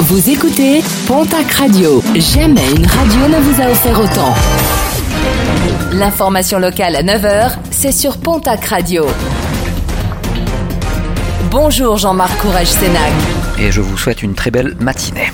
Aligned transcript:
Vous 0.00 0.28
écoutez 0.30 0.82
Pontac 1.06 1.50
Radio. 1.52 2.02
Jamais 2.14 2.68
une 2.76 2.86
radio 2.86 3.28
ne 3.28 3.38
vous 3.40 3.62
a 3.62 3.70
offert 3.70 3.98
autant. 4.00 4.34
L'information 5.92 6.58
locale 6.58 6.96
à 6.96 7.02
9h, 7.02 7.52
c'est 7.70 7.92
sur 7.92 8.18
Pontac 8.18 8.64
Radio. 8.66 9.06
Bonjour 11.50 11.96
Jean-Marc 11.96 12.36
Courage 12.38 12.66
Sénac. 12.68 13.12
Et 13.58 13.70
je 13.70 13.80
vous 13.80 13.96
souhaite 13.96 14.22
une 14.22 14.34
très 14.34 14.50
belle 14.50 14.74
matinée. 14.80 15.30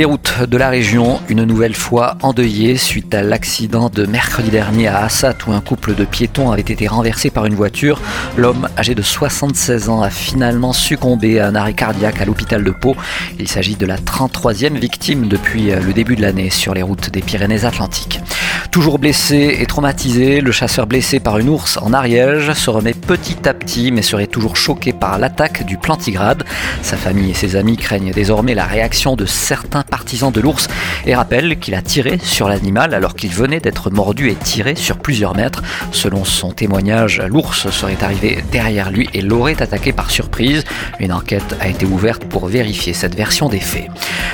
Les 0.00 0.06
routes 0.06 0.44
de 0.48 0.56
la 0.56 0.70
région, 0.70 1.20
une 1.28 1.44
nouvelle 1.44 1.74
fois 1.74 2.16
endeuillées 2.22 2.78
suite 2.78 3.14
à 3.14 3.22
l'accident 3.22 3.90
de 3.90 4.06
mercredi 4.06 4.48
dernier 4.48 4.88
à 4.88 5.04
Assat 5.04 5.34
où 5.46 5.52
un 5.52 5.60
couple 5.60 5.94
de 5.94 6.06
piétons 6.06 6.52
avait 6.52 6.62
été 6.62 6.86
renversé 6.86 7.28
par 7.28 7.44
une 7.44 7.54
voiture. 7.54 8.00
L'homme, 8.38 8.66
âgé 8.78 8.94
de 8.94 9.02
76 9.02 9.90
ans, 9.90 10.00
a 10.00 10.08
finalement 10.08 10.72
succombé 10.72 11.38
à 11.38 11.48
un 11.48 11.54
arrêt 11.54 11.74
cardiaque 11.74 12.18
à 12.18 12.24
l'hôpital 12.24 12.64
de 12.64 12.70
Pau. 12.70 12.96
Il 13.38 13.46
s'agit 13.46 13.76
de 13.76 13.84
la 13.84 13.98
33e 13.98 14.78
victime 14.78 15.28
depuis 15.28 15.64
le 15.64 15.92
début 15.92 16.16
de 16.16 16.22
l'année 16.22 16.48
sur 16.48 16.72
les 16.72 16.80
routes 16.80 17.10
des 17.10 17.20
Pyrénées-Atlantiques. 17.20 18.20
Toujours 18.70 19.00
blessé 19.00 19.56
et 19.58 19.66
traumatisé, 19.66 20.40
le 20.40 20.52
chasseur 20.52 20.86
blessé 20.86 21.18
par 21.18 21.38
une 21.38 21.48
ours 21.48 21.76
en 21.82 21.92
Ariège 21.92 22.52
se 22.52 22.70
remet 22.70 22.94
petit 22.94 23.48
à 23.48 23.52
petit 23.52 23.90
mais 23.90 24.00
serait 24.00 24.28
toujours 24.28 24.56
choqué 24.56 24.92
par 24.92 25.18
l'attaque 25.18 25.66
du 25.66 25.76
plantigrade. 25.76 26.44
Sa 26.80 26.96
famille 26.96 27.32
et 27.32 27.34
ses 27.34 27.56
amis 27.56 27.76
craignent 27.76 28.12
désormais 28.12 28.54
la 28.54 28.66
réaction 28.66 29.16
de 29.16 29.26
certains 29.26 29.82
partisans 29.82 30.30
de 30.30 30.40
l'ours 30.40 30.68
et 31.04 31.16
rappellent 31.16 31.58
qu'il 31.58 31.74
a 31.74 31.82
tiré 31.82 32.18
sur 32.22 32.48
l'animal 32.48 32.94
alors 32.94 33.16
qu'il 33.16 33.30
venait 33.30 33.58
d'être 33.58 33.90
mordu 33.90 34.30
et 34.30 34.36
tiré 34.36 34.76
sur 34.76 34.98
plusieurs 34.98 35.34
mètres. 35.34 35.62
Selon 35.90 36.24
son 36.24 36.52
témoignage, 36.52 37.20
l'ours 37.26 37.68
serait 37.70 37.98
arrivé 38.02 38.44
derrière 38.52 38.92
lui 38.92 39.08
et 39.14 39.20
l'aurait 39.20 39.60
attaqué 39.60 39.92
par 39.92 40.12
surprise. 40.12 40.62
Une 41.00 41.12
enquête 41.12 41.56
a 41.60 41.66
été 41.66 41.86
ouverte 41.86 42.24
pour 42.24 42.46
vérifier 42.46 42.92
cette 42.92 43.16
version 43.16 43.48
des 43.48 43.58
faits. 43.58 43.88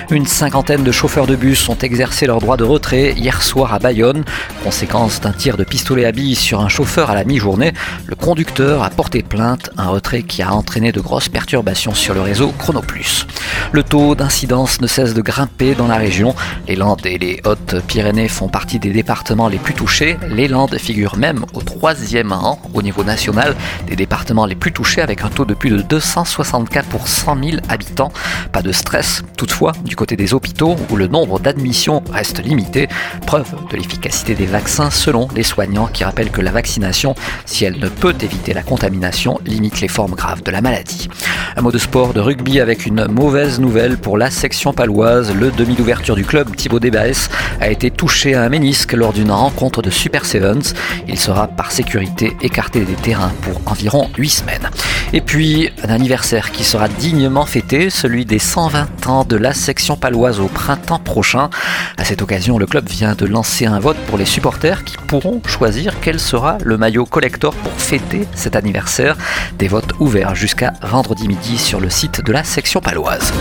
Une 0.09 0.25
cinquantaine 0.25 0.85
de 0.85 0.93
chauffeurs 0.93 1.27
de 1.27 1.35
bus 1.35 1.69
ont 1.69 1.79
exercé 1.79 2.27
leur 2.27 2.39
droit 2.39 2.57
de 2.57 2.63
retrait 2.63 3.13
hier 3.15 3.43
soir 3.43 3.75
à 3.75 3.81
Bayonne. 3.81 4.25
Conséquence 4.63 5.21
d'un 5.21 5.33
tir 5.33 5.57
de 5.57 5.65
pistolet 5.65 6.05
à 6.05 6.13
billes 6.13 6.37
sur 6.37 6.61
un 6.61 6.69
chauffeur 6.69 7.11
à 7.11 7.17
la 7.17 7.25
mi-journée, 7.25 7.73
le 8.07 8.15
conducteur 8.15 8.85
a 8.85 8.91
porté 8.91 9.25
plainte, 9.25 9.71
un 9.77 9.89
retrait 9.89 10.23
qui 10.23 10.43
a 10.43 10.53
entraîné 10.53 10.93
de 10.93 11.01
grosses 11.01 11.29
perturbations 11.29 11.93
sur 11.93 12.15
le 12.15 12.21
réseau 12.21 12.53
Chronoplus. 12.57 13.27
Le 13.73 13.83
taux 13.83 14.15
d'incidence 14.15 14.81
ne 14.81 14.87
cesse 14.87 15.15
de 15.15 15.23
grimper 15.23 15.75
dans 15.75 15.87
la 15.87 15.97
région. 15.97 16.35
Les 16.69 16.77
Landes 16.77 17.05
et 17.05 17.19
les 17.19 17.41
Hautes-Pyrénées 17.45 18.29
font 18.29 18.49
partie 18.49 18.79
des 18.79 18.91
départements 18.91 19.49
les 19.49 19.59
plus 19.59 19.75
touchés. 19.75 20.17
Les 20.29 20.49
Landes 20.49 20.77
figurent 20.79 21.17
même 21.17 21.45
au 21.55 21.63
troisième 21.63 22.33
rang 22.33 22.61
au 22.75 22.83
niveau 22.83 23.05
national 23.05 23.55
des 23.87 23.97
départements 23.97 24.47
les 24.47 24.55
plus 24.55 24.73
touchés 24.73 25.01
avec 25.01 25.23
un 25.23 25.29
taux 25.29 25.45
de 25.45 25.55
plus 25.55 25.71
de 25.71 25.83
264 25.83 26.89
pour 26.89 27.09
100 27.09 27.37
000 27.43 27.57
habitants. 27.69 28.13
Pas 28.53 28.63
de 28.63 28.73
stress 28.73 29.23
toutefois 29.37 29.73
du 29.85 29.97
côté 29.97 30.17
des 30.17 30.35
hôpitaux 30.35 30.77
où 30.91 30.97
le 30.97 31.07
nombre 31.07 31.39
d'admissions 31.39 32.03
reste 32.11 32.43
limité, 32.43 32.89
preuve 33.27 33.55
de 33.71 33.77
l'efficacité 33.77 34.35
des 34.35 34.47
vaccins 34.47 34.91
selon 34.91 35.29
les 35.35 35.43
soignants 35.43 35.87
qui 35.87 36.05
rappellent 36.05 36.31
que 36.31 36.41
la 36.41 36.51
vaccination, 36.51 37.15
si 37.45 37.65
elle 37.65 37.79
ne 37.79 37.89
peut 37.89 38.15
éviter 38.21 38.55
la 38.55 38.63
contamination, 38.63 39.39
limite 39.45 39.81
les 39.81 39.89
formes 39.89 40.15
graves 40.15 40.43
de 40.43 40.51
la 40.51 40.61
maladie. 40.61 41.09
Un 41.57 41.63
mot 41.63 41.73
de 41.73 41.79
sport 41.79 42.13
de 42.13 42.21
rugby 42.21 42.61
avec 42.61 42.87
une 42.87 43.07
mauvaise 43.07 43.36
nouvelle 43.59 43.99
pour 43.99 44.17
la 44.17 44.31
section 44.31 44.73
paloise. 44.73 45.35
Le 45.35 45.51
demi 45.51 45.75
d'ouverture 45.75 46.15
du 46.15 46.25
club, 46.25 46.57
Thibaut 46.57 46.81
Desbaes, 46.81 47.29
a 47.61 47.69
été 47.69 47.91
touché 47.91 48.35
à 48.35 48.43
un 48.43 48.49
ménisque 48.49 48.95
lors 48.95 49.13
d'une 49.13 49.31
rencontre 49.31 49.83
de 49.83 49.91
Super 49.91 50.25
Sevens. 50.25 50.75
Il 51.07 51.19
sera 51.19 51.47
par 51.47 51.71
sécurité 51.71 52.35
écarté 52.41 52.81
des 52.81 52.95
terrains 52.95 53.33
pour 53.43 53.61
environ 53.67 54.09
8 54.17 54.29
semaines. 54.31 54.71
Et 55.13 55.21
puis, 55.21 55.71
un 55.83 55.91
anniversaire 55.91 56.51
qui 56.51 56.65
sera 56.65 56.89
dignement 56.89 57.47
fêté, 57.47 57.91
celui 57.91 58.25
des 58.25 58.39
120 58.39 59.07
ans 59.07 59.25
de 59.25 59.37
la 59.37 59.53
section 59.53 59.97
paloise 59.97 60.41
au 60.41 60.49
printemps 60.49 60.99
prochain. 60.99 61.49
À 61.97 62.05
cette 62.05 62.23
occasion, 62.23 62.59
le 62.59 62.67
club 62.67 62.89
vient 62.89 63.15
de 63.15 63.25
lancer 63.25 63.67
un 63.67 63.79
vote 63.79 63.97
pour 64.09 64.19
les 64.19 64.25
supporters 64.25 64.85
qui 64.85 64.97
pourront 65.07 65.41
choisir 65.47 66.01
quel 66.01 66.19
sera 66.19 66.59
le 66.63 66.77
maillot 66.77 67.07
collector 67.07 67.55
pour 67.55 67.73
fêter 67.73 68.27
cet 68.35 68.57
anniversaire. 68.57 69.17
Des 69.59 69.69
votes 69.69 69.93
ouverts 70.01 70.35
jusqu'à 70.35 70.73
vendredi 70.83 71.29
midi 71.29 71.57
sur 71.57 71.81
le 71.81 71.91
site 71.91 72.25
de 72.25 72.33
la 72.33 72.45
section 72.45 72.81
paloise. 72.81 73.33